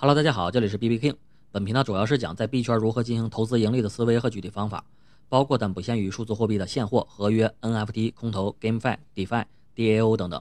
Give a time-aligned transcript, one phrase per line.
[0.00, 1.16] Hello，大家好，这里是 B B King。
[1.50, 4.84] 本频道主要是讲在币圈如何进行投资盈利的思维和具体方法，
[5.28, 10.40] 包括但不限于数字货币的现货、合约、NFT、空投、GameFi、DeFi、DAO 等等。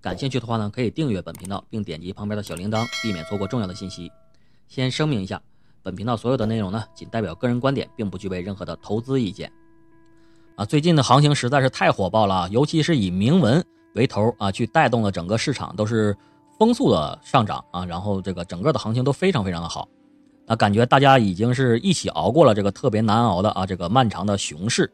[0.00, 4.10] 感兴趣的话呢，可以订阅本频道，并点击旁边的小铃铛，避免错过重要的信息。
[4.66, 5.40] 先声明一下，
[5.80, 9.52] 本频道所有的内容呢，仅代表个人观点，并不具备任何的投资意见。
[10.56, 16.16] 啊，最近的行情实在是太火爆了，尤其是以铭文为头啊，去带动了整个市场都是。
[16.58, 19.88] 风速的上涨啊，然后这个整个的行情都非常非常的好，
[20.44, 24.90] 那感觉大家已经是一起熬过了这个特别难熬的啊这个漫长的熊市，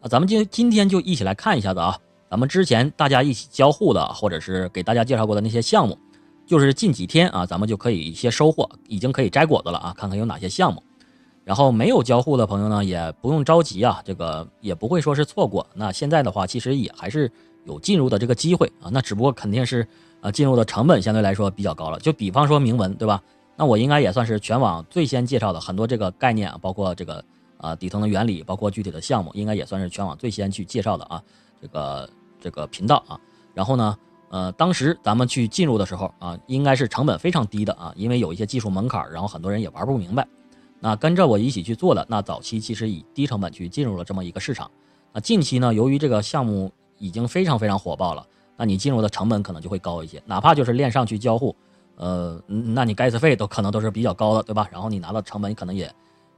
[0.00, 1.98] 啊，咱们今今天就一起来看一下子啊，
[2.30, 5.98] 咱们之前大家一起交互的或者是给大家介绍过的那些项目，
[6.46, 10.80] 就是近几天啊，咱们就可以一些收获，已经可以摘果子了啊，看看有哪些项目，
[11.42, 17.28] 然后没有交互的朋友呢，也不用着急啊，这个也不会说是错过，那现在的话其实也还是
[17.64, 19.84] 有进入的这个机会啊，那只不过肯定是。
[20.20, 21.98] 啊，进入的成本相对来说比较高了。
[22.00, 23.22] 就比方说铭文，对吧？
[23.56, 27.24] 那我应该也算是全网最先介绍的很多这个概念啊，包括这个
[27.56, 31.22] 啊底层的原理，包括具体的项目，应该也算是全网最先去介绍的啊。
[31.60, 32.10] 这个
[32.40, 33.18] 这个频道啊，
[33.52, 40.24] 然后呢，呃，当时咱们去进入的时候啊，应该是成本非常低的啊，因为有一些技术门槛，然后很多人也玩不明白。
[40.78, 44.70] 那跟着我一起去做的，那早期其实以低成本去进入了这么一个市场。
[45.12, 48.24] 那近期呢，由于这个项目已经非常非常火爆了。
[48.58, 51.54] 那你进入的成本可能就会高一些，哪怕就是链上去交互，
[51.94, 54.68] 呃，那你 gas 费都可能都是比较高的，对吧？
[54.72, 55.88] 然后你拿到成本可能也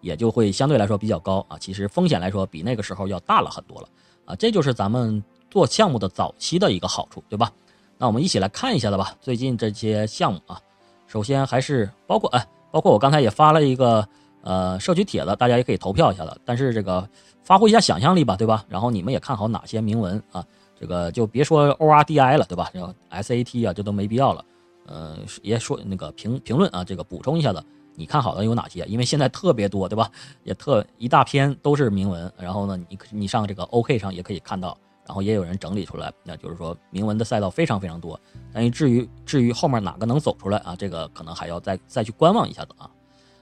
[0.03, 1.57] 也就会相对来说比较高啊。
[1.59, 3.89] 其实风险来说比那个时候要大了很多了
[4.27, 4.37] 啊。
[4.37, 7.51] 这就是咱们做项目的早期的一个好处，对吧？
[7.97, 9.15] 那我们一起来看一下的吧。
[9.21, 10.61] 最近这些项目啊，
[11.07, 14.07] 首先还是包括哎，包括我刚才也发了一个
[14.43, 16.39] 呃社区帖子，大家也可以投票一下的。
[16.45, 17.09] 但是这个
[17.43, 18.65] 发挥一下想象力吧，对吧？
[18.69, 20.45] 然后你们也看好哪些铭文啊？
[20.81, 22.71] 这个就别说 O R D I 了，对吧？
[22.73, 24.43] 要 S A T 啊，这都没必要了。
[24.87, 27.63] 嗯，也说那个评评论啊，这个补充一下子，
[27.95, 28.85] 你看好的有哪些？
[28.87, 30.11] 因为现在特别多，对吧？
[30.43, 32.33] 也特一大篇都是铭文。
[32.39, 38.19] 然后呢，你你上这个 O K 上也可以看到，然后也有人整理出来，那就是说铭文的赛道非常非常多。
[38.51, 42.91] 但至于至于后面哪个能走出来啊，这个可能还要再再去观望一下子啊。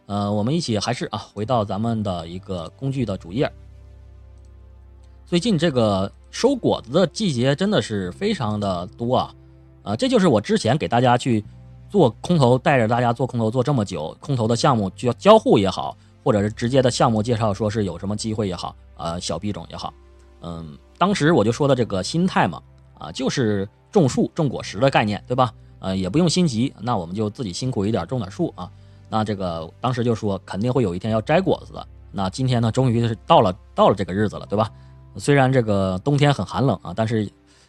[0.07, 3.51] 呃，我们一起还是啊，回到咱们的一个工具的主页。
[5.25, 6.11] 最近这个。
[6.31, 9.35] 收果子的季节真的是非常的多啊，
[9.83, 11.45] 啊，这就是我之前给大家去
[11.89, 19.93] 做空投，带着大家做空投做这么久，空投的项目交交互也好，或者是直接的项目介绍，说是有什么机会也好，呃，小币种也好，
[20.43, 22.63] 嗯，当时我就说的这个心态嘛，
[22.99, 25.53] 啊，就是种树种果实的概念，对吧？
[25.81, 28.71] 呃，也不用心急，那我们就自己辛苦一点种点树啊，
[29.09, 34.71] 那这个当时就说肯定会有一天要摘果子的，那今天呢，终于是到了到了这个日子了，对吧？
[35.17, 37.29] 虽然这个冬天很寒冷啊，但是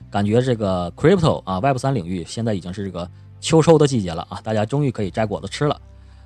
[0.09, 5.81] 感觉这个 crypto 啊，Web 三领域现在已经是这个秋收的季节了啊，大家终于可以摘果子吃了。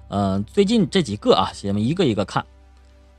[0.09, 2.45] 嗯，最近这几个啊，咱们一个一个看。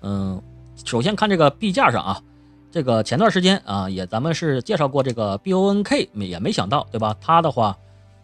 [0.02, 0.40] 嗯，
[0.84, 2.22] 首先看这个币价上啊，
[2.70, 7.16] 这个前段时间啊，也咱们是介绍过这个 BONK，也没想到对吧？
[7.20, 7.76] 它的话，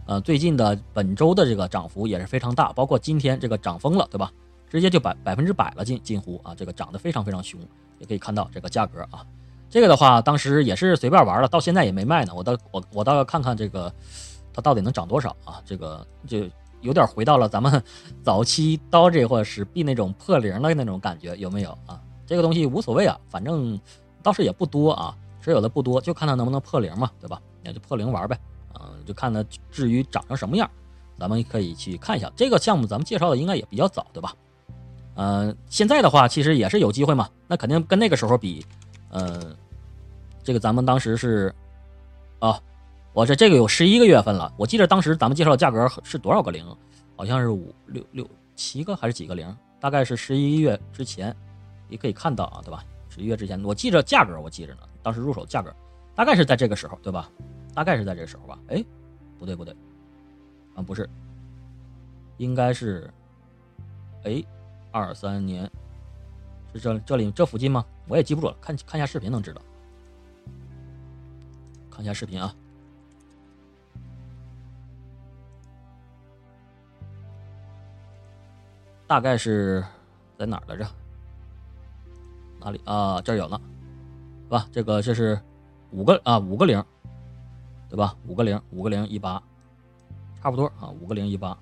[0.07, 4.31] 呃，最近的本周的这个涨幅也是非常大，包括今天这个涨疯了，对吧？
[4.69, 7.59] 直接就百百分之百了，近近乎啊，这个涨得非常非常凶，
[7.99, 9.27] 也可以看到这个价格啊。
[9.71, 12.33] 这个的话，当时也是随便玩了，到现在也没卖呢。
[12.35, 13.91] 我倒我我倒要看看这个，
[14.53, 15.63] 它到底能涨多少啊？
[15.65, 16.45] 这个就
[16.81, 17.81] 有点回到了咱们
[18.25, 22.01] 早期刀这或者是币那种破零的那种感觉，有没有啊？
[22.27, 23.79] 这个东西无所谓啊，反正
[24.25, 27.41] 倒是也不多啊，持有的不多，就看它能不能破零嘛，对吧？
[27.63, 28.37] 那就破零玩呗，
[28.75, 30.69] 嗯，就看它至于长成什么样，
[31.17, 32.29] 咱们可以去看一下。
[32.35, 34.35] 这个项目咱们介绍的应该也比较早，对吧？
[35.15, 38.67] 嗯，现在的话其实也是有机会嘛，那肯定跟那个时候比。
[39.11, 39.57] 嗯，
[40.43, 41.55] 这个咱们当时是，
[42.39, 42.61] 啊，
[43.13, 44.53] 我这这个有十一个月份了。
[44.57, 46.65] 我记得当时咱们介绍的价格是多少个零？
[47.17, 49.57] 好像是五六六七个还是几个零？
[49.79, 51.35] 大概是十一月之前，
[51.89, 52.85] 也可以看到啊，对吧？
[53.09, 54.81] 十一月之前，我记着价格，我记着呢。
[55.03, 55.75] 当时入手价格
[56.15, 57.31] 大概是在这个时候，对吧？
[57.75, 58.59] 大概是在这个时候吧？
[58.69, 58.85] 哎，
[59.39, 59.75] 不对不对，
[60.75, 61.09] 啊不是，
[62.37, 63.11] 应该是，
[64.25, 64.43] 哎，
[64.93, 65.71] 二三年。
[66.73, 67.85] 是这这里这附近吗？
[68.11, 69.63] 我也记不住了，看看一下视频能知道。
[71.89, 72.53] 看一下视频啊，
[79.07, 79.85] 大概是
[80.37, 80.85] 在哪来着？
[82.59, 83.23] 哪里啊？
[83.23, 83.61] 这儿有呢，
[84.43, 84.67] 是吧？
[84.73, 85.41] 这个这是
[85.93, 86.85] 五个啊，五个零，
[87.89, 88.17] 对吧？
[88.27, 89.41] 五个零，五个零一八，
[90.43, 91.57] 差不多啊，五个零一八，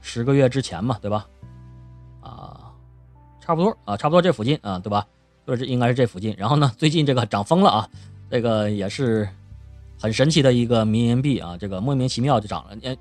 [0.00, 1.28] 十个月之前嘛，对吧？
[3.48, 5.06] 差不多啊，差不多这附近啊，对吧？
[5.46, 6.34] 就是应该是这附近。
[6.36, 7.88] 然后呢，最近这个涨疯了啊，
[8.30, 9.26] 这个也是
[9.98, 12.76] 很神奇的一个迷银币啊，这个莫名其妙就涨了。
[12.82, 12.94] 哎，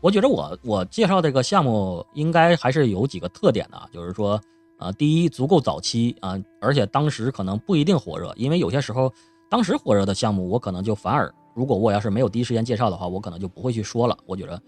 [0.00, 4.40] 我觉得我我介绍这个项目应该还是有几个特点的，啊就是说，
[4.78, 9.12] 啊，第一足够早期啊，而且当时可能不一定火热，因为有些时候
[9.48, 14.16] 当时火热的项目，我可能就反而，如果我要是没有第一时间介绍的话，我可能就不会去说了。
[14.24, 14.62] 我觉得，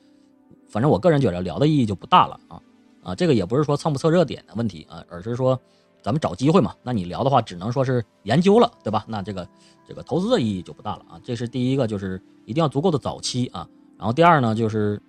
[0.69, 2.61] 反正我个人觉得聊的意义就不大了啊
[3.03, 5.61] 啊，这个也不是说蹭不蹭热点的问题啊，而是说。
[6.05, 9.05] 咱们找机会嘛，那你聊的话，只能说是研究了，对吧？
[9.07, 9.49] 那这个
[9.87, 11.21] 这个投资的意义就不大了啊。
[11.23, 13.65] 这是第一个，就是一定要足够的早期啊。
[13.97, 15.01] 然后第二呢，就是，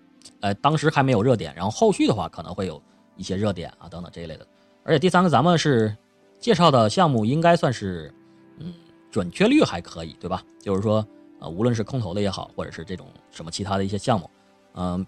[0.42, 2.80] 呃，当时还没有热点，然后后续的话可能会有
[3.16, 4.46] 一些热点啊等等这一类的。
[4.84, 5.98] 而且第三个，咱们是
[6.39, 8.13] 介绍的项目应该算是，
[8.60, 8.72] 嗯，
[9.10, 10.44] 准确率还可以，对吧？
[10.62, 11.04] 就是说，
[11.39, 14.30] 呃，无论是空投的也好，或者是这种什么其他的一些项目，
[14.75, 15.04] 嗯，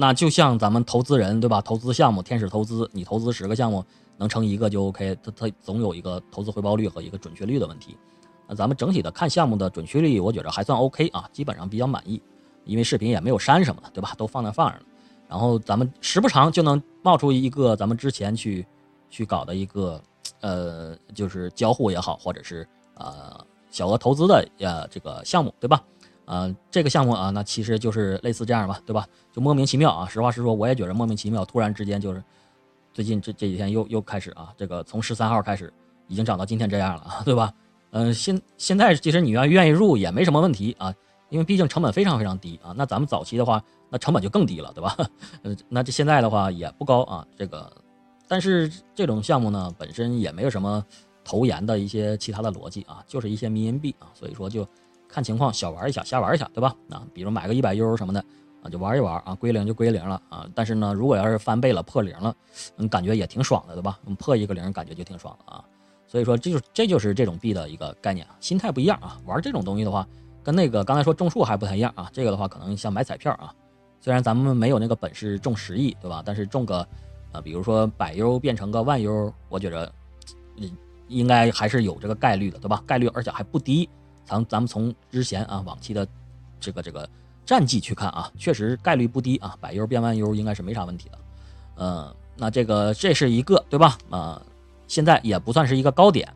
[0.00, 1.60] 那就像咱们投资人，对吧？
[1.60, 3.84] 投资项目，天使投资，你投资十个项目。
[4.16, 7.96] 能成一个就 OK，它它总有一个投资回报率和一个准确率的问题。
[8.46, 12.22] 那咱们整体的看项目的准确率，我觉得还算 OK 啊，基本上比较满意。
[12.64, 14.14] 因为视频也没有删什么的，对吧？
[14.16, 14.82] 都放那放着了。
[15.26, 18.66] 然后咱们时不常就能冒出一个咱们之前去
[19.08, 19.98] 去搞的一个
[20.40, 25.82] 呃，就是交互也好，或者是呃小额投资的呃这个项目，对吧？
[26.30, 29.04] 呃，这个项目啊，那其实就是类似这样吧，对吧？
[29.32, 32.22] 就莫名其妙啊，实话实说，我也觉得莫名其妙，突然之间就是。
[32.92, 35.72] 最近这这几天又又开始啊，这个从十三号开始，
[36.08, 37.52] 已经涨到今天这样了，对吧？
[37.92, 40.92] 嗯，现现在其实你要愿意入也没什么问题啊，
[41.28, 42.74] 因为毕竟成本非常非常低啊。
[42.76, 44.96] 那咱们早期的话，那成本就更低了，对吧？
[45.44, 47.72] 嗯， 那这现在的话也不高啊，这个，
[48.26, 50.84] 但是这种项目呢，本身也没有什么
[51.24, 54.66] 投研的一些其他的逻辑啊，就是一些迷银币啊，所以说就
[55.10, 56.74] 看情况小玩一下，瞎玩一下，对吧？
[56.90, 58.24] 啊，比如买个一百 U 什么的。
[58.62, 60.46] 啊，就玩一玩啊，归零就归零了啊。
[60.54, 62.36] 但是呢，如果要是翻倍了破零了，
[62.76, 63.98] 嗯，感觉也挺爽的，对吧？
[64.18, 65.64] 破一个零，感觉就挺爽的啊。
[66.06, 69.18] 所以说，这就这就是这种币的一个概念啊，心态不一样啊。
[69.24, 70.06] 玩这种东西的话，
[70.42, 72.10] 跟那个刚才说种树还不太一样啊。
[72.12, 73.50] 这个的话，可能像买彩票啊，
[73.98, 76.22] 虽然咱们没有那个本事中十亿，对吧？
[76.22, 76.86] 但是中个，
[77.32, 79.90] 呃，比如说百 U 变成个万 U，我觉得，
[80.58, 80.70] 嗯，
[81.08, 82.84] 应该还是有这个概率的，对吧？
[82.86, 83.88] 概率而且还不低。
[84.30, 86.06] 咱咱们从之前啊往期的
[86.60, 87.08] 这个这个。
[87.46, 91.18] 战绩去看啊，确实概率不低啊，百 U 变万 U 应该是没啥问题的。
[91.78, 93.98] 嗯，那这个这是一个对吧？
[94.08, 94.40] 啊，
[94.86, 96.32] 现在也不算是一个高点。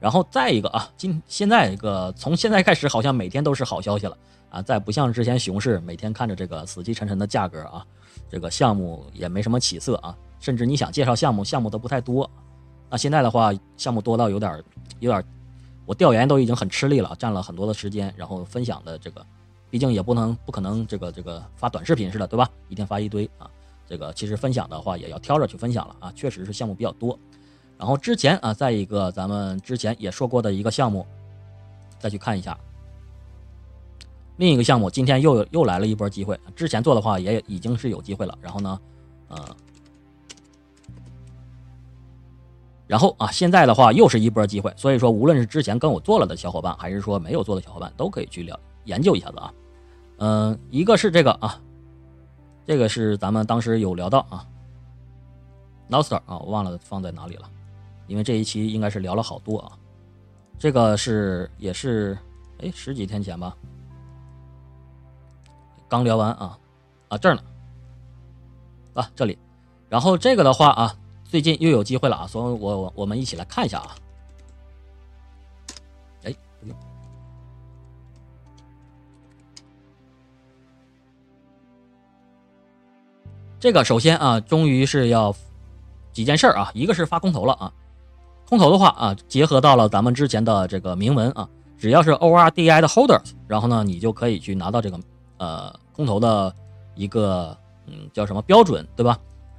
[0.00, 4.18] 然后再一个啊，今现在一个从现在开始好像每天都是好消息了
[4.50, 7.86] 啊，再不像之前熊市每天看着这个死气沉沉的价格啊，
[8.28, 12.28] 这个项目也没什么起色啊，甚至你想介绍项目，项目都不太多。
[12.90, 14.60] 那现在的话，项目多到有点
[14.98, 15.22] 有点，
[15.86, 19.24] 我调研都已经很吃力了，占了很多的时间，然后分享的这个。
[19.68, 22.48] 毕竟也不能不可能这个这个发短视频似的，对吧？
[22.68, 23.50] 一天发一堆啊，
[23.86, 27.18] 这个其实分享的话也要挑着去分享了啊，确实是项目比较多。
[27.76, 31.04] 然后之前啊，再一个咱们之前也说过的一个项目，
[31.98, 32.56] 再去看一下
[34.36, 36.38] 另一个项目，今天又又来了一波机会。
[36.54, 38.80] 之前做的话也已经是有机会了，然后呢，
[39.28, 39.56] 呃，
[42.86, 44.72] 然后啊，现在的话又是一波机会。
[44.76, 48.58] 所以说，无论是之前跟我做了的小伙伴，还是说没有做的小伙伴，都可以去聊。
[48.84, 49.52] 研究一下子啊，
[50.18, 51.60] 嗯，一个是这个啊，
[52.64, 54.46] 这个是咱们当时有聊到啊
[55.90, 57.50] ，Noster 啊，我忘了放在哪里了，
[58.06, 59.72] 因为这一期应该是聊了好多啊，
[60.56, 62.16] 这个是也是
[62.60, 63.56] 哎十几天前吧，
[65.88, 66.56] 刚聊完啊
[67.08, 67.42] 啊这儿呢
[68.94, 69.36] 啊这里，
[69.88, 70.96] 然后这个的话啊，
[71.28, 73.96] 最近又有机会了啊，所以我我我们一起来看一下啊。
[76.24, 76.34] 哎
[83.58, 85.34] 这个首先啊，终于是要
[86.12, 87.72] 几件事儿啊，一个是发空投了啊，
[88.48, 95.00] 空投的话啊，结合到了咱们之前的这个铭文啊，只要是 ORDI 的 Holders，然后呢，你就可以去拿到这个
[95.38, 96.54] 呃空投的
[96.94, 97.56] 一个
[97.86, 99.18] 嗯叫什么标准，对吧？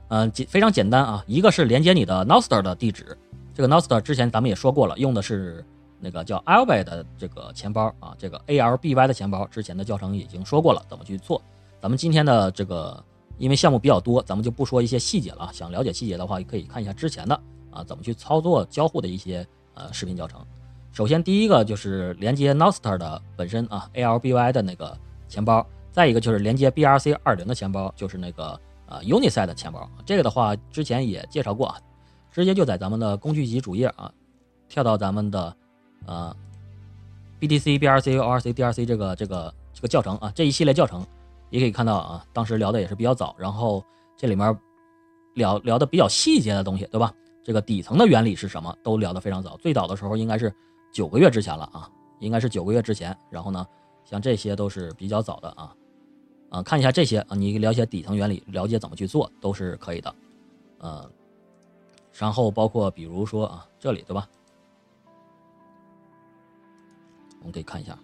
[0.09, 3.17] 嗯，简非常简单啊，一个是连接你的 Nostr 的地址，
[3.53, 5.65] 这个 Nostr 之前咱们也说过了，用的是
[5.99, 11.41] 那个叫 Alby 的这个钱包啊，这个 ALBY 的钱包，之前的教程已经说过了怎么去做，
[11.81, 13.03] 咱们今天的这个。
[13.39, 15.47] 因为项目比较多，咱们就不说一些细节了。
[15.53, 19.45] 想了解细节的话，可以看一下之前的啊，怎么去操作交互的一些
[19.75, 20.43] 呃视频教程。
[20.91, 24.97] 首先第一个就是连接 Nostr 的本身啊，ALBY 的那个
[25.29, 25.61] 钱包；
[25.91, 29.89] 再一个就是连接 BRC 二零的钱包，就是那个呃 Unisat 的钱包。
[30.05, 31.77] 这个的话之前也介绍过啊，
[32.31, 34.11] 直接就在咱们的工具集主页啊，
[34.67, 35.55] 跳到咱们的
[36.05, 36.35] 呃
[37.39, 41.05] BTC、BRC、ORC、DRC 这个这个这个教程啊，这一系列教程。
[41.49, 43.81] 也可以看到啊，当时聊的也是比较早，然后
[44.17, 44.53] 这里面
[45.35, 47.09] 聊聊的比较细节的东西，对吧？
[47.41, 49.55] 这个底层的原理是什么，都聊得非常早。
[49.55, 50.53] 最早的时候应该是
[50.91, 51.89] 九个月之前了啊，
[52.19, 53.17] 应该是九个月之前。
[53.29, 53.65] 然后呢，
[54.03, 55.73] 像这些都是比较早的啊，
[56.49, 60.15] 啊，看一下这些啊，你了解底层原理，了解怎么去做都是可以的，
[60.79, 61.09] 呃，
[62.13, 64.27] 然后包括比如说啊，这里对吧？
[67.39, 67.97] 我们可以看一下，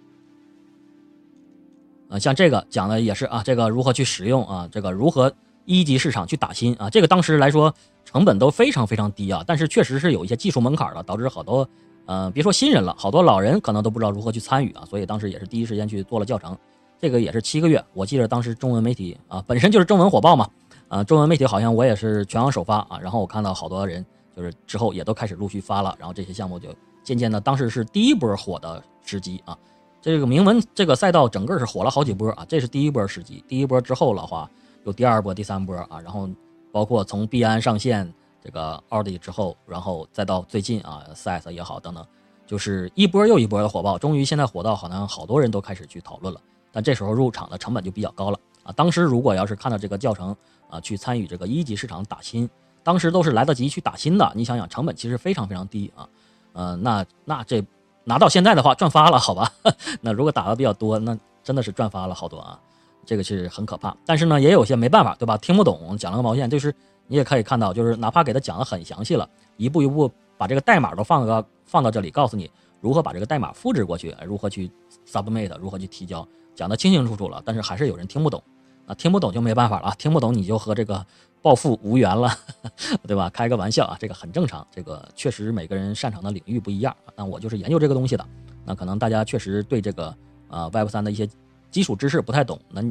[2.09, 5.33] 啊，像这个讲的也是啊，这个如何去使用啊，这个如何
[5.65, 7.73] 一级市场去打新啊，这个当时来说
[8.03, 11.67] 成本都非常非常低啊，但是确实是有一些技术门槛的，导致好多。
[12.05, 16.57] 呃，别说新人了，好多老人可能都不知道如何去参与啊，所以当时也是第一时间去做了教程，
[17.03, 17.83] 这个也是七个月。
[17.93, 20.49] 我记得当时中文媒体啊，本身就是中文火爆嘛，
[20.87, 29.57] 啊，中文媒体好像我也是全网首发啊，然后我看到好多人就是之后也都开始陆续发了，然后这些项目就渐渐的，当时是第一波火的时机啊，
[30.01, 34.49] 这个铭文这个赛道整个是火了好几波啊，这是第一波时机，第一波之后的话
[34.85, 36.29] 有第二波、第三波啊，然后
[36.71, 38.09] 包括从币安上线。
[38.41, 42.05] 这个奥迪之后，然后再到最近啊，CS 也好等等，
[42.45, 46.41] 就是一波又一波的火爆，终于现在火到好像好多人都开始去讨论了。
[46.73, 48.73] 但这时候入场的成本就比较高了啊。
[48.73, 50.35] 当时如果要是看到这个教程
[50.69, 52.49] 啊，去参与这个一级市场打新，
[52.83, 54.29] 当时都是来得及去打新的。
[54.35, 56.09] 你想想，成本其实非常非常低啊。
[56.51, 57.63] 呃，那那这
[58.03, 59.49] 拿到现在的话赚发了，好吧？
[60.01, 62.59] 那如果打的比较多，那真的是赚发了好多啊。
[63.05, 63.95] 这个是很可怕。
[64.05, 65.37] 但是呢，也有些没办法，对吧？
[65.37, 66.75] 听不懂，讲了个毛线，就是。
[67.05, 72.49] 你也可以看到，就是哪怕给他讲的很详细了，一步一步把这个代码都放个放到这里，告诉你
[72.79, 74.71] 如何把这个代码复制过去，如何去
[75.05, 76.25] submit，如何去提交，
[76.55, 77.41] 讲的清清楚楚了。
[77.45, 78.41] 但是还是有人听不懂，
[78.85, 81.05] 啊，听不懂就没办法了，听不懂你就和这个
[81.41, 82.31] 暴富无缘了，
[83.07, 83.29] 对吧？
[83.29, 84.65] 开个玩笑啊，这个很正常。
[84.71, 88.25] 这个确实每个人擅长的领域不一样，那我就是研究这个东西的。
[88.65, 90.15] 那可能大家确实对这个
[90.49, 91.27] 啊 Web 三的一些
[91.69, 92.81] 基础知识不太懂，那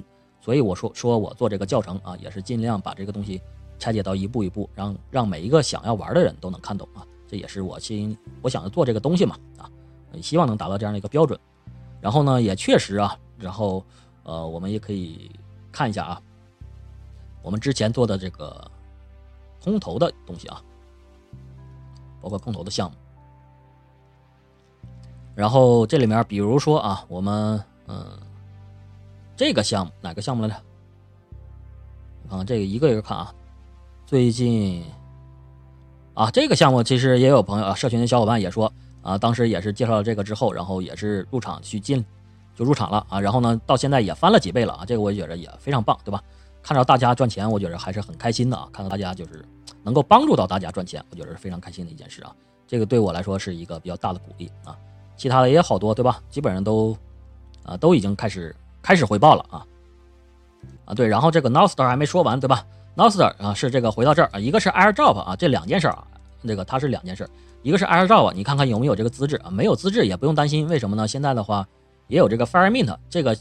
[0.40, 3.40] 所以我说说我做这个教程啊，也是尽量把这个东西。
[3.78, 7.02] 拆解到一步一步，让让每一个想要玩的人都能看懂啊！
[7.26, 9.69] 这也是我心我想要做这个东西嘛啊，
[10.23, 11.37] 希望能达到这样的一个标准。
[12.00, 13.84] 然后呢，也确实啊，然后
[14.22, 15.30] 呃，我们也可以
[15.72, 16.22] 看一下啊，
[17.42, 18.70] 我们之前做的这个
[19.62, 20.62] 空投的东西啊，
[22.20, 22.96] 包括空投的项目。
[25.34, 28.18] 然后这里面，比如说啊，我们嗯，
[29.37, 30.54] 这个项目哪个项目来着？
[32.28, 33.34] 看看这个一个一个看啊。
[34.06, 34.84] 最近，
[36.12, 38.70] 啊，这个项目其实也有朋友啊，社群的小伙伴也说
[39.00, 42.04] 啊，当时也是介绍了这个之后，然后也是入场去进，
[42.54, 46.23] 就入场了啊，然后呢，到现在也翻了几倍了啊，这个我觉得也非常棒，对吧？
[46.62, 49.44] 看到大家赚钱，我觉得还是很开心的啊，看到大家就是
[49.82, 52.32] 能够帮助到大家赚钱，我觉得是非常开心的一件事啊，
[52.66, 54.76] 这个对我来说是一个比较大的鼓励啊。
[55.16, 56.21] 其他的也好多，对吧？
[56.30, 56.97] 基本上都
[57.62, 59.66] 啊都已经开始开始回报了啊
[60.85, 66.06] 啊对，然后这个 Nostar 还没说完，对吧 n o s t a r 啊，是这个回到这儿啊，一个是 AirDrop 啊，这两件事儿啊，
[66.47, 67.28] 这个它是两件事，
[67.62, 69.50] 一个是 AirDrop，你看看有没有这个资质啊？
[69.50, 71.06] 没有资质也不用担心，为什么呢？
[71.06, 71.66] 现在的话
[72.09, 73.37] 也有这个 FireMint，这个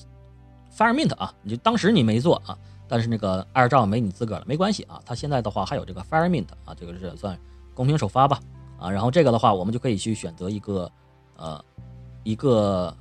[0.76, 7.38] FireMint 啊，你就当时你没做啊，但是那个二兆没你资格了，没关系啊，它现在的话还有这个 FireMint 啊，这个是算
[7.74, 8.40] 公平首发吧
[8.80, 10.92] 啊，然后这个的话我们就可以去选择一个
[11.38, 11.64] 呃
[12.24, 12.96] 一个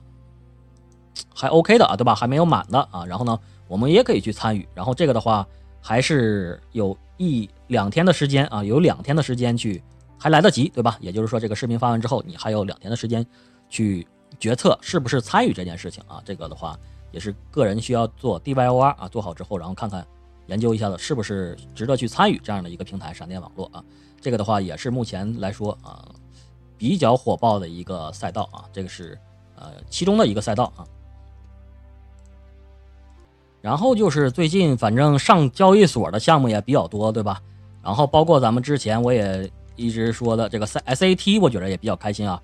[1.34, 2.14] 还 OK 的啊，对吧？
[2.14, 3.38] 还没有满的啊，然后呢
[3.68, 5.46] 我们也可以去参与，然后这个的话。
[5.82, 9.82] 还是有一两天的时间啊，有两天的时间去，
[10.18, 10.98] 还来得及，对吧？
[11.00, 13.26] 也就是说，这个视频发完之后，你还有两天的时间
[13.70, 14.06] 去
[14.38, 16.22] 决策是不是参与这件事情啊。
[16.24, 16.78] 这个的话，
[17.10, 20.06] 也是个人需要做 DYOR 啊，做好之后，然后看看
[20.46, 23.82] 研究一下子是不是值得去参与这样的一个平台——闪电网络啊。
[24.20, 26.06] 这个的话，也是目前来说啊
[26.76, 28.64] 比较火爆的一个赛道啊。
[28.72, 29.18] 这个是
[29.56, 30.84] 呃其中的一个赛道啊。
[33.60, 37.42] 然后就是最近反正上交易所的项目也比较多，对吧？
[37.82, 42.40] 然后包括咱们之前我也一直说的这个 S A T，我觉得也比较开心啊，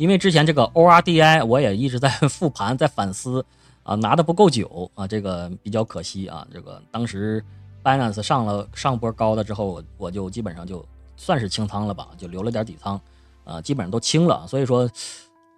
[0.00, 3.44] 因为之前这个 O R D I 我也一直在复盘，在反思
[3.82, 6.46] 啊，拿的不够久啊，这个比较可惜啊。
[6.50, 7.44] 这个当时
[7.84, 10.82] Binance 上了上波高的之后，我就基本上就
[11.18, 12.98] 算是清仓了吧，就留了点底仓，
[13.44, 14.46] 啊，基本上都清了。
[14.46, 14.90] 所以说，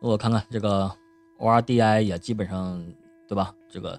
[0.01, 0.91] 我看看这个
[1.39, 2.85] O R D I 也基本上，
[3.29, 3.55] 对吧？
[3.71, 3.97] 这个。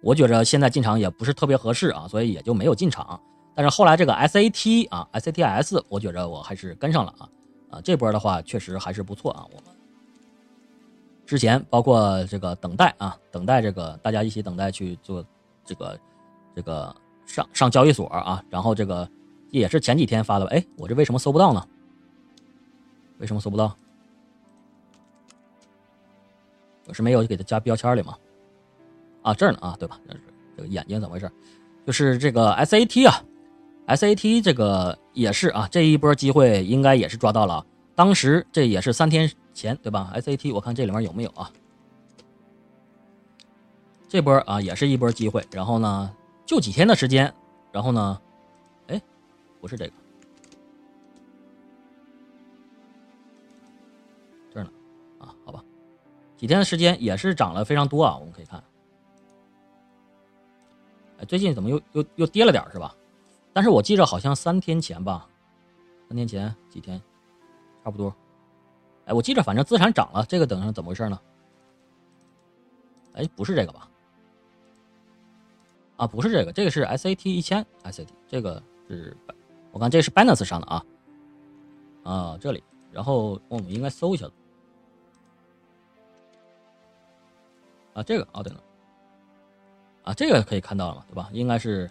[0.00, 3.20] 我觉着现在进场也不是特别合适啊，所以也就没有进场。
[3.56, 7.28] 但是后来这个 SAT 啊，SATS，我觉着我还是跟上了啊，
[7.70, 9.46] 啊，这波的话确实还是不错啊。
[9.52, 9.64] 我们
[11.24, 15.24] 之前包括这个等待啊，等待这个大家一起等待去做
[15.64, 15.98] 这个
[16.54, 16.94] 这个
[17.26, 19.08] 上上交易所啊，然后这个
[19.50, 20.46] 也是前几天发的。
[20.46, 21.64] 哎，我这为什么搜不到呢？
[23.18, 23.76] 为什么搜不到？
[26.86, 28.16] 我是没有给他加标签里吗？
[29.22, 30.00] 啊，这儿呢啊，对吧？
[30.56, 31.30] 这个眼睛怎么回事？
[31.86, 33.22] 就是这个 SAT 啊
[33.90, 37.64] ，SAT 这个也是啊，这一波机会应该也是抓到了。
[37.94, 41.50] 当时这也是三天前，对吧？SAT 我看这里面有没有啊？
[44.08, 46.10] 这波啊也是一波机会，然后呢
[46.46, 47.32] 就几天的时间，
[47.70, 48.20] 然后呢，
[48.88, 49.00] 哎，
[49.60, 49.92] 不是这个，
[54.52, 54.70] 这呢，
[55.18, 55.62] 啊，好吧，
[56.36, 58.60] 几天的时间也是涨了非常多啊，我们可以看，
[61.18, 62.92] 哎，最近怎么又又又跌了点是吧？
[63.60, 65.28] 但是我记着好像三天前吧，
[66.08, 66.98] 三天前几天，
[67.84, 68.10] 差不多，
[69.04, 71.20] 哎，我记着反正资产涨了，这个等上怎么回事呢？
[73.12, 73.86] 哎，不是这个吧？
[75.98, 79.14] 啊，不是这个，这个是 SAT 一千 SAT，这个是
[79.72, 80.86] 我看这是 Binance 上的啊，
[82.02, 84.26] 啊这里，然后我们应该搜一下
[87.92, 88.62] 啊这个啊对了，
[90.04, 91.28] 啊这个可以看到了嘛，对吧？
[91.34, 91.90] 应该是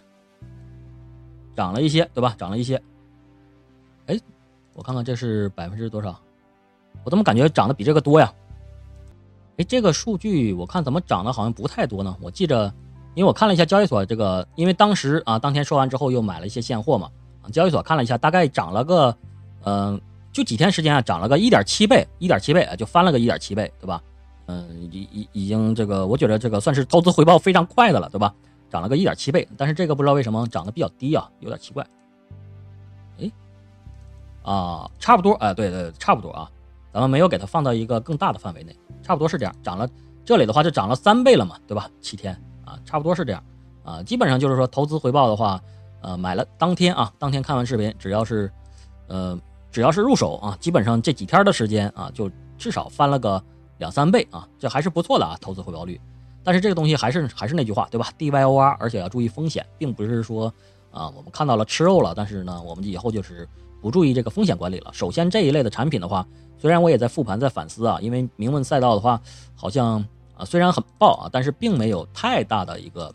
[1.56, 2.34] 涨了一些，对吧？
[2.38, 2.80] 涨了一些，
[4.06, 4.18] 哎，
[4.74, 6.18] 我看看这是百分之多少？
[7.04, 8.32] 我怎么感觉涨的比这个多呀？
[9.58, 12.16] 哎，这个数据我看怎么涨的好像不太多呢？
[12.20, 12.72] 我记着。
[13.16, 17.10] 因为我看了一下交易所这个，因为当时啊，当天说完之后又买了一些现货嘛，
[17.50, 19.14] 交易所看了一下，大概涨了个，
[19.64, 20.00] 嗯，
[20.32, 24.00] 就几天时间啊，涨了个一点七倍，一点七倍啊，就翻了个一点七倍，对吧？
[24.46, 28.32] 嗯，已已已经这个，我觉得这个算是投资回报非常快的了，对吧？
[28.70, 31.86] 涨了个一点七倍，但是这个不知道为什么涨得比较低啊，有点奇怪。
[33.18, 33.30] 哎，
[34.42, 36.50] 啊，差不多，哎，对对，差不多啊，
[36.92, 39.86] 咱们没有给它放到一个更大的范围内，差不多是这样，涨了，
[40.24, 41.90] 这里的话就涨了三倍了嘛，对吧？
[42.00, 42.32] 七天。
[42.64, 43.42] 啊，差不多是这样，
[43.82, 45.60] 啊，基本上就是说投资回报的话，
[46.02, 48.48] 呃，买了当天啊，当天看完视频，只要是，
[49.08, 49.36] 呃，
[49.72, 53.42] 只要是入手啊，基本上这几天的时间啊，就至少翻了个
[53.78, 56.00] 两三倍啊，这还是不错的啊，投资回报率。
[56.42, 60.52] 但是这个东西还是还是那句话，对吧？DYOR，而且要注意风险，并不是说
[60.90, 63.48] 啊，我们看到了吃肉了，但是呢，我们以后就是
[63.80, 64.90] 不注意这个风险管理了。
[64.92, 66.26] 首先这一类的产品的话，
[66.58, 69.20] 虽然我也在复盘在反思啊，因为明文赛道的话，
[69.54, 70.04] 好像。
[70.32, 73.14] 啊，虽然很爆啊，但是并没有太大的一个，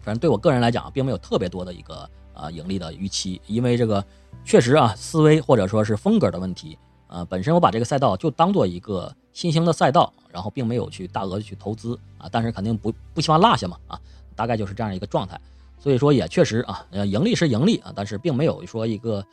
[0.00, 4.04] 反正对我个人来讲，并没有特别多的一个啊盈利的预期，因为这个
[4.44, 14.00] 确实啊思维或者说是风格的问题，呃，本身我把这个赛道就当做一个新兴的赛道，然后并没有去大额的去投资啊，但是肯定不不希望落下嘛啊，
[14.34, 15.40] 大概就是这样一个状态，
[15.78, 19.24] 所以说也确实啊，盈利是盈利啊，但是并没有说一个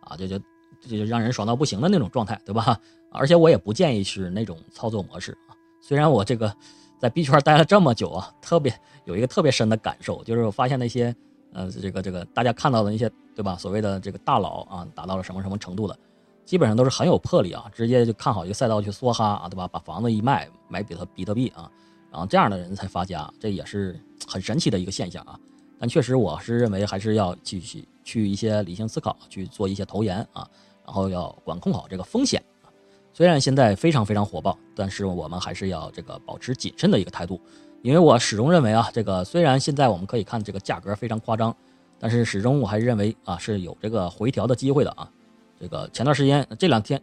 [0.00, 0.38] 啊就就
[0.86, 2.78] 就让人爽到不行的那种状态，对吧？
[3.10, 5.56] 而且我也不建议是那种操作模式啊。
[5.80, 6.54] 虽然我这个
[6.98, 11.16] 在币圈待了这么久啊，特别有一个特别深的感受，就是我发现那些
[11.54, 15.98] 呃，这个这个大家看到的那些对吧，所谓的这个大佬啊，达到了什么什么程度的，
[16.44, 19.66] 基本上都是很有魄力啊，直接就看好一个赛道去梭哈啊，对吧？
[19.66, 21.70] 把房子一卖，买比特比特币啊，
[22.10, 25.38] 然后这样的人才发家，这也是很神奇的一个现象啊。
[25.78, 30.48] 但确实，我是认为还是要去去去一些理性思考，去做一些投研啊，
[30.84, 32.68] 然后要管控好这个风险啊。
[33.12, 37.40] 虽然现在非常非常火爆，但是我们还是要这个保持谨慎的一个态度，
[37.82, 41.54] 因为我始终认为啊，这个虽然现在我们可以看这个价格非常夸张，
[41.98, 45.10] 但是始终我还是认为啊是有这个回调的机会的啊。
[45.60, 47.00] 这个前段时间这两天，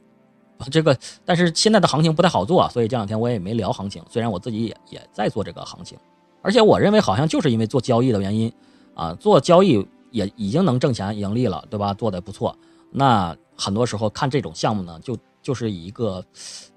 [0.72, 4.04] 这个但是现在的行情不太好做啊，所以这两天我也没聊行情。
[4.10, 5.98] 虽然我自己也也在做这个行情，
[6.42, 8.52] 而且我认为好像就是因为做交易的原因
[8.96, 11.94] 啊，做交易也已经能挣钱盈利了，对吧？
[11.94, 12.56] 做的不错，
[12.92, 15.18] 那很多时候看这种项目呢就。
[15.44, 16.24] 就是以一个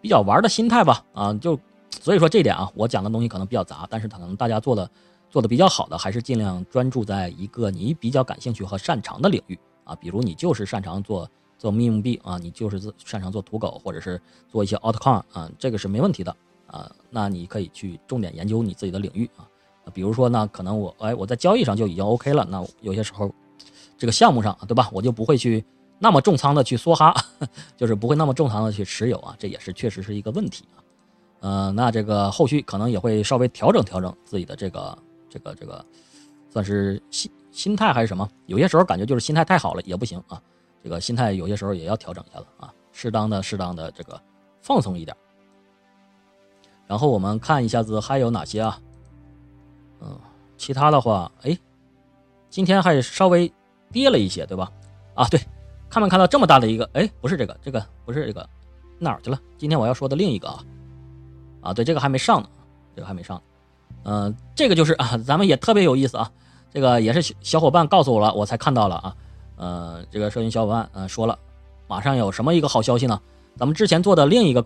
[0.00, 1.60] 比较玩的心态吧，啊，就
[2.00, 4.90] 所以说这点啊，我讲的东西可能比较杂，但是可能大家做的
[5.28, 11.30] 做的比较好的，还是尽量专注在一个你比较感兴趣和擅长的领域啊，比如你就是擅长做
[11.64, 19.48] 做密用币啊，你就是擅长做土狗，或者是做一些 altcoin 啊，这个是没问题的啊，那你可以去重点研究你自己的领域啊，
[19.94, 23.34] 比如说呢，可能我哎我在交易上就已经 OK 了，那有些时候
[23.96, 25.64] 这个项目上对吧，我就不会去。
[25.98, 27.14] 那么重仓的去梭哈，
[27.78, 30.76] 就是不会那么重仓的去持有啊，这也是确实是一个问题啊。
[31.40, 34.98] 嗯，那这个后续可能也会稍微调整调整自己的这个
[35.30, 35.82] 这个这个，
[36.50, 38.28] 算是心心态还是什么？
[38.46, 40.42] 有些时候感觉就是心态太好了也不行啊，
[40.84, 44.20] 这个心态有些时候也要调整一下了啊，适当的适当的这个
[44.60, 45.16] 放松一点。
[46.86, 48.78] 然后我们看一下子还有哪些啊？
[50.02, 50.20] 嗯，
[50.58, 51.58] 其他的话，哎，
[52.50, 53.50] 今天还稍微
[53.90, 54.70] 跌了一些，对吧？
[55.14, 55.40] 啊，对。
[55.88, 56.90] 看没看到这么大的一个？
[56.92, 58.46] 哎，不是这个，这个不是这个，
[58.98, 59.40] 哪儿去了？
[59.56, 60.64] 今天我要说的另一个啊，
[61.62, 62.48] 啊，对，这个还没上呢，
[62.94, 63.40] 这个还没上。
[64.02, 66.30] 嗯，这个就是啊，咱们也特别有意思啊，
[66.70, 69.16] 这个也是小伙伴告诉我了，我才看到了啊。
[69.56, 71.38] 呃，这个社群小伙伴嗯说了，
[71.86, 73.20] 马上有什么一个好消息呢？
[73.56, 74.64] 咱们之前做的另一个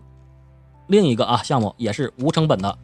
[0.86, 2.76] 另一个啊项目也是无成本的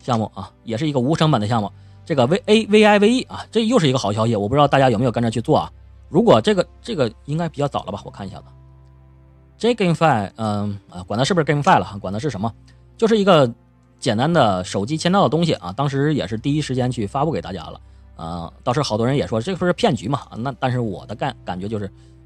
[0.00, 1.70] 项目啊，也是一个无成本的项目。
[2.04, 5.72] 这个 V A V I V E 啊，这又是一个好消息，我不知道大家有没有跟着去做啊？
[6.08, 8.00] 如果这个这个应该比较早了吧？
[8.04, 8.44] 我看一下子，
[9.58, 12.52] 这 GameFi，嗯啊，管它是不是 GameFi 了，管它是什么，
[12.96, 13.52] 就是一个
[13.98, 17.80] 简单的手机签到的东西啊，当时也是第一时间去发布给大家了。
[18.16, 20.26] 呃，当时好多人也说这不是骗局嘛？
[20.38, 21.84] 那但是我的感感觉就是，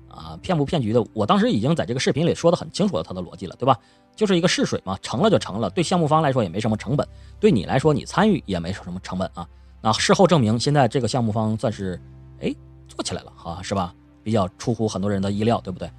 [0.08, 3.78] 啊，骗不骗局的，我当时已经在这个视频里说的很清楚了，它的逻辑了，对吧？
[4.16, 7.06] 就是一个试水嘛，成了就成了，对项目方来说也没什么成本，
[7.38, 9.48] 对你来说你参与也没什么成本啊。
[9.80, 12.00] 那事后证明，现在这个项目方算是
[12.40, 12.54] 哎
[12.86, 13.94] 做起来了哈，是吧？
[14.22, 15.90] 比较出乎很多人的意料，对不对？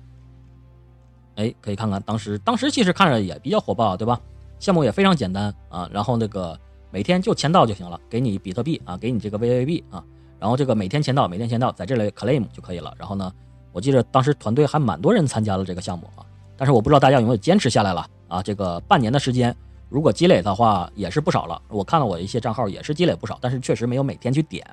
[1.36, 4.22] 哎，可以看看当时，当时其实看着也比较火爆，对吧？
[4.60, 6.60] 项目也非常简单啊，然后那个
[6.92, 10.04] 每天就签到就行了，给你比特币啊，给你这个 VAB 啊，
[10.40, 12.94] 然后这个每天签到，每天签到，在这里 claim 就可以了。
[12.98, 13.32] 然后呢，
[13.72, 16.26] 我记得当时团队还蛮多人参加了这个项目啊，
[16.58, 18.44] 但是我不知道大家有没有坚持下来了啊？
[18.44, 19.56] 这个半年的时间，
[19.90, 21.62] 如果积累的话也是不少了。
[21.70, 24.66] 我看到我一些账号也是积累不少，但是确实没有每天去点，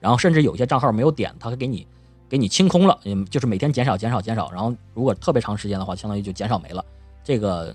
[0.00, 1.86] 然后甚至有些账号没有点，他还给你。
[2.28, 6.84] 给你清空了，嗯，就是每天减少、减少、减少，然后如果特别长时间的话，相当于就减少没了。
[7.22, 7.72] 这个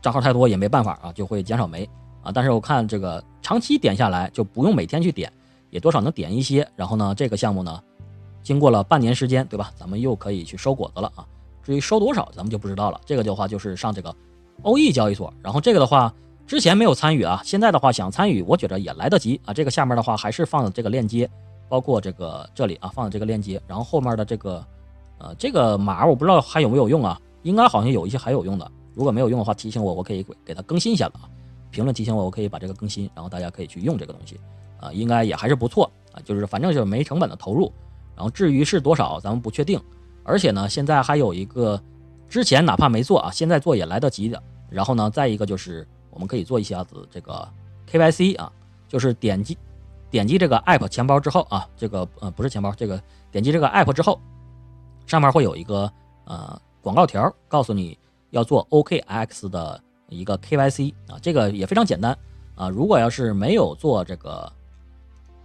[0.00, 1.86] 账号太多也没办法啊，就会减少没
[2.22, 2.32] 啊。
[2.32, 5.32] 但是我看这个长期点下来，就不用每天去点，
[5.70, 6.66] 也多少能点一些。
[6.76, 7.82] 然后呢，这个项目呢，
[8.42, 9.72] 经过了半年时间，对吧？
[9.76, 11.26] 咱们又可以去收果子了啊。
[11.62, 13.00] 至于收多少，咱们就不知道了。
[13.04, 14.14] 这个的话就是上这个
[14.62, 16.12] OE 交易所，然后这个的话
[16.46, 19.52] 之前没有参与啊，现在的话想参与，我觉得也来得及啊。
[19.52, 21.30] 这个下面的话还是放的这个链接。
[21.68, 24.66] 包括这个这里啊，放的这个链接，然后后面的这个，
[25.18, 31.30] 呃，这个码我不知道还有没有用啊，应该好像有一些还有用的，如果没有用的话，提醒我，我可以给它更新一下子啊，
[31.70, 34.38] 评论提醒我，我可以把这个更新，然后大家可以去用这个东西，
[34.80, 37.72] 啊，应该也还是不错啊，就是反正就是没成本的投入，
[38.16, 39.80] 然后至于是多少，咱们不确定，
[40.24, 41.80] 而且呢，现在还有一个，
[42.28, 47.48] 之前哪怕没做啊，现在做也来得及的，然后呢，再一个就是我们可以做一下子这个
[47.90, 48.52] KYC 啊，
[48.88, 49.56] 就是点击。
[50.10, 54.20] 点击这个 app 钱包之后啊，这个呃不是钱包，这个点击这个 app 之后，
[55.06, 55.88] 上面会有一个
[56.24, 57.96] 呃广告条，告诉你
[58.30, 59.80] 要做 OKX 的
[60.10, 62.16] 一个 KYC 啊，这个也非常简单
[62.54, 62.68] 啊。
[62.68, 64.50] 如果要是没有做这个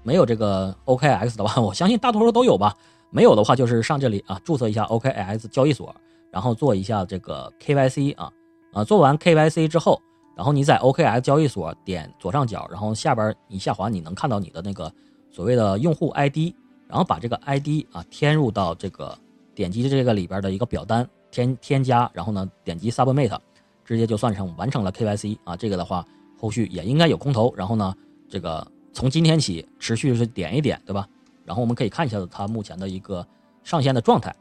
[0.03, 2.75] 没有这个 OKX 的话， 我相信大多数都有吧。
[3.11, 5.95] 没有的话，就是上这里啊注册一下 OKX 交易所，
[6.31, 8.31] 然后做一下这个 KYC 啊
[8.73, 10.01] 啊，做完 KYC 之后。
[10.35, 14.91] 然后你在 OKX 交易所点左上角，然后下边你下滑，你能看到你的那个
[15.31, 16.53] 所谓的用户 ID，
[16.89, 19.17] 然后把这个 ID 啊填入到这个
[19.53, 23.31] 点击这个里边的一个表单添添加，然后呢点击 Submit，
[23.85, 25.55] 直接就算成完成了 KYC 啊。
[25.55, 26.05] 这个的话
[26.37, 27.95] 后续也应该有空投，然后呢
[28.27, 31.07] 这个从今天起持续是点一点，对吧？
[31.45, 33.25] 然后我们可以看一下它目前的一个
[33.63, 34.35] 上线的状态。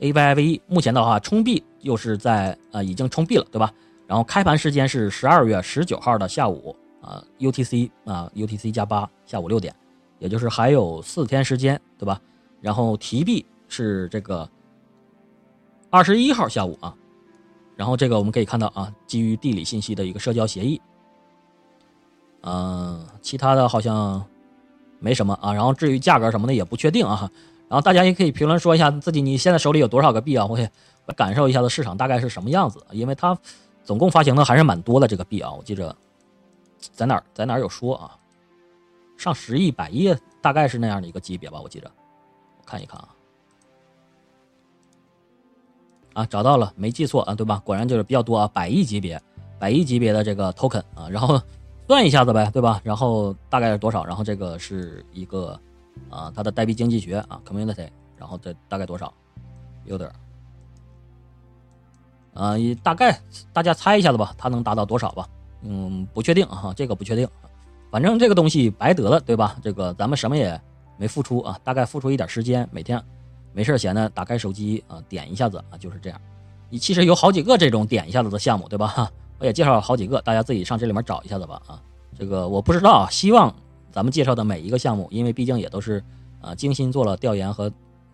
[0.00, 3.72] AYV 目前的话充币又是在呃已经充币了，对吧？
[4.06, 9.74] 然后开盘时间是十二月十九号的下午啊，UTC 啊，UTC 加八下午六点，
[10.18, 12.20] 也就是还有四天时间，对吧？
[12.60, 14.48] 然后提币是这个
[15.90, 16.94] 二十一号下午啊，
[17.78, 20.80] 然后这个我们可以看到啊，基于地理信息的一个社交协议，
[22.42, 24.22] 嗯，其他的好像
[24.98, 25.52] 没什么啊。
[25.52, 27.30] 然后至于价格什么的也不确定啊。
[27.68, 30.44] 然后大家也可以评论说一下自己你现在手里有多少个币啊？
[30.44, 30.68] 我也
[31.16, 33.38] 感受一下子市场大概是什么样子，因为它。
[33.84, 35.96] 总共发行的还是蛮多的这个币啊，我记着
[36.92, 38.14] 在哪儿在哪儿有说啊，
[39.16, 41.90] 上十亿百亿大概是那样的一个级别吧，我记着，
[42.66, 43.08] 看一看啊，
[46.18, 47.62] 啊找到了，没记错啊，对吧？
[47.64, 49.20] 果然就是比较多啊，百亿级别，
[49.56, 51.40] 百亿级别的这个 token 啊，然后
[51.86, 52.80] 算一下子呗，对吧？
[52.82, 54.04] 然后大概是多少？
[54.04, 55.58] 然后这个是一个
[56.10, 59.14] 啊，它的代币经济学啊，community，然后这大概多少？
[59.84, 60.10] 有点。
[62.34, 63.20] 啊，大概
[63.52, 65.28] 大家猜一下子吧，它能达到多少吧？
[65.62, 67.28] 嗯，不确定啊，这个不确定。
[67.92, 69.56] 反正这个东西白得了，对吧？
[69.62, 70.60] 这个咱们什么也
[70.96, 73.00] 没付出啊，大概付出一点时间，每天
[73.52, 76.20] 没事闲的打开手机啊，点一下子啊，就是这样。
[76.70, 79.10] 你其实有好几个这种点一下子的项目，对吧？
[79.38, 81.62] 我也介绍了好几个，大家自己上这里面找一下子吧。
[81.66, 81.82] 啊，
[82.18, 83.54] 这个我不知道，希望
[83.90, 86.02] 咱们介绍的每一个项目，因为毕竟也都是
[86.40, 87.72] 啊精心做了调研和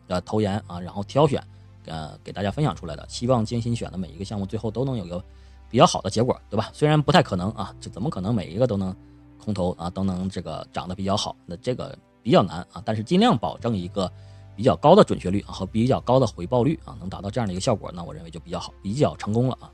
[0.08, 1.42] 呃投研啊，然后挑选。
[1.86, 5.22] 呃，给大家分享出来的，希望精心选的每一个项目最后都能有个
[5.68, 6.70] 比较好的结果，对吧？
[6.72, 8.96] 虽然不太可能啊，这怎么可能每一个都能
[9.36, 11.36] 空投啊，都能这个涨得比较好？
[11.44, 14.10] 那这个比较难啊，但是尽量保证一个
[14.56, 19.70] 比较高的准确率啊和比较高的回报率啊，能达到这样的一个效果，那我认为就比较好，比较成功了啊。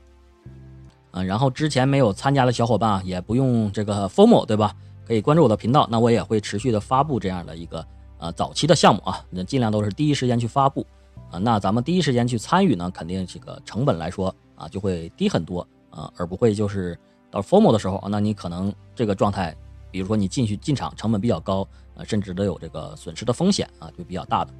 [1.11, 4.75] 嗯，然后之前没有参加的小伙伴啊，也不用这个 formal 对吧？
[5.05, 7.85] 可以关注我的频道，那我也会持续的发布这样的一个
[8.17, 10.85] 呃早期的项目啊，那尽量都是第一时间去发布。
[11.29, 16.97] 啊，那咱们第一时间去参与呢，肯定这个成本来说啊，就会低很多啊，而不会就是
[17.29, 19.55] 到 formal 的时候啊，那你可能这个状态，
[19.91, 24.53] 比如说你进去进场成本比较高啊，甚至都有这个损失的风险啊，就比较大的。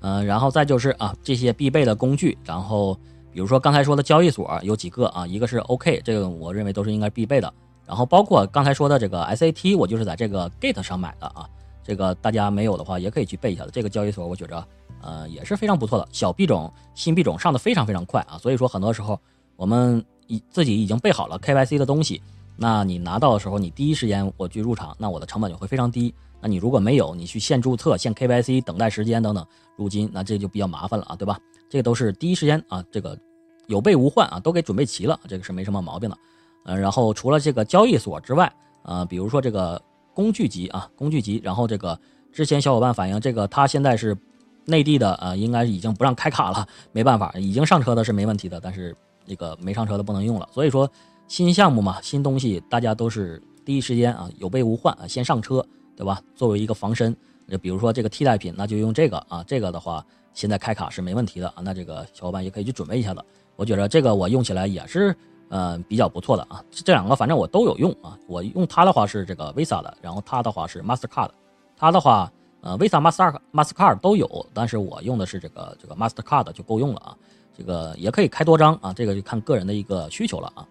[0.00, 2.94] 嗯，然后再就是啊，这些必备的工具，然后
[3.32, 7.52] 比如说刚才说的交易所有几个啊，一个是 OK，这个我认为都是应该必备的。
[7.86, 11.48] 然后包括刚才说的这个 SAT，我就是在这个 Gate 上买的啊。
[11.82, 13.70] 这个大家没有的话，也可以去备一下的。
[13.70, 14.64] 这个交易所我觉着，
[15.02, 16.06] 呃，也是非常不错的。
[16.12, 18.38] 小币种、新币种上的非常非常快啊。
[18.38, 19.18] 所以说，很多时候
[19.56, 22.22] 我们已自己已经备好了 KYC 的东西，
[22.56, 26.14] 那你拿到的时候，你第一时间我去入场，那我的成本就会非常低。
[26.40, 31.38] 那你如果没有，你去现注册、现 KYC、等待时间等等入金，那这就比较麻烦了啊，对吧？
[31.68, 33.18] 这个都是第一时间啊，这个
[33.66, 36.16] 有备无患啊，都给准备齐了，这个是没什么毛病的。
[36.64, 39.80] 嗯，然后除了这个交易所之外，呃，比如说这个
[40.14, 41.98] 工具集啊，工具集，然后这个
[42.32, 44.16] 之前小伙伴反映，这个他现在是
[44.64, 48.94] 内地的啊，应该已经不让开卡了，没办法，已经上车的是没问题的，但是
[49.26, 50.48] 那个没上车的不能用了。
[50.52, 50.90] 所以说
[51.28, 55.64] 新项目嘛，新东西，大家都是第一时间啊，有备无患啊，先上车，
[56.00, 56.18] 对吧？
[56.34, 57.14] 作为一个防身，
[57.46, 63.22] 就比如说这个替代品，那就用这个啊，这个的话现在开卡是没问题的啊，那这个小伙伴也可以去准备一下子。
[63.56, 65.14] 我觉得这个我用起来也是。
[65.52, 68.16] 嗯，比较不错的啊，这两个反正我都有用啊。
[68.28, 71.30] 我用它的话是这个 Visa 的，然后它的话是 Mastercard，
[71.76, 77.16] 它的话呃 Visa、Master、Mastercard 都有，但是我用的是这个这个 Mastercard 就够用了啊。
[77.52, 80.64] 这个也可以开多张啊，这个就看个人的一个需求了啊。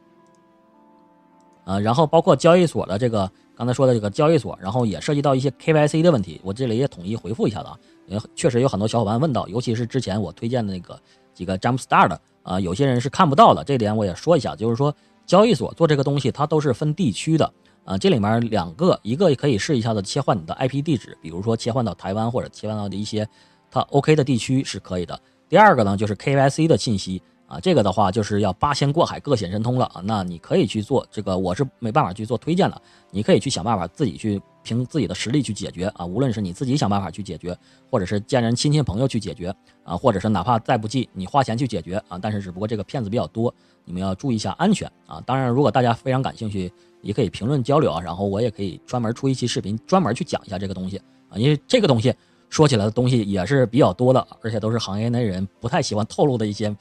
[1.69, 7.77] 呃，然后包括交易所的这个刚才说的这个交易所，然后也涉及到一些 KYC 的问题，我这里也统一回复一下子啊，
[8.07, 10.99] 因为确实有很多小伙伴问到，尤其是之前我推荐的那个
[11.31, 12.19] 几个 Jumpstart 的。
[12.41, 14.91] 啊，有些人是看不到的，这点我也说一下，就是说
[15.27, 17.53] 交易所做这个东西，它都是分地区的
[17.83, 17.95] 啊。
[17.95, 23.27] 这里面两个，一个可以试一下子切换你的 IP 地址，比如说切换到台湾或者切换到的一些
[23.69, 25.19] 它 OK 的地区是可以的。
[25.47, 27.21] 第二个呢，就是 KYC 的信息。
[27.49, 30.01] 啊，这个的话就是要八仙过海，各显神通了啊！
[30.05, 36.05] 那你可以去做这个，我是没办法去做推荐了，你可以去想办法自己去凭自己的实力去解决啊。
[36.05, 37.57] 无论是你自己想办法去解决，
[37.89, 39.51] 或者是见人亲戚朋友去解决
[39.83, 42.19] 啊，或者是哪怕再不济你花钱去解决啊。
[42.21, 43.51] 但是只不过这个骗子比较多，
[43.83, 45.19] 你们要注意一下安全啊。
[45.25, 51.33] 当然，如果大家非常感兴趣，也可以评论交流啊，然后我也可以专门出一期视频，专门去讲一下这个东西啊。
[51.35, 52.13] 因为这个东西
[52.47, 56.75] 说起来的东西也是比较多的，而且都是行业内人不太喜欢透露的一些。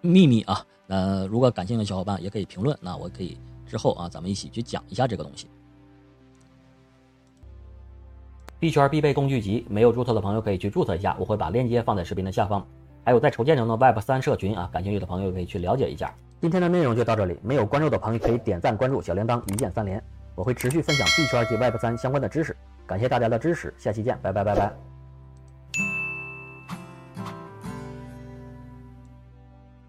[0.00, 5.48] 秘密啊，那如果感兴趣的小伙伴也可以评论，那我可以之后啊，咱们一起去讲一下这个东西。
[8.60, 12.66] 币圈必备工具集，没有注册的朋友可以去注册一下，我会把链接放在视频的下方。
[13.04, 16.12] 还有在筹建中的 Web 三社群啊，感兴趣的朋友可以去了解一下。
[16.40, 20.02] 今天的内容就到这里，没有关注的朋友可以点赞关注小铃铛，一键三连，
[20.34, 22.56] 我会持续分享币圈及 Web 三相关的知识。
[22.86, 24.87] 感谢大家的支持，下期见，拜拜拜拜。